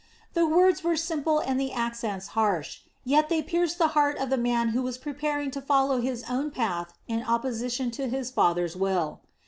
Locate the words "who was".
4.69-4.97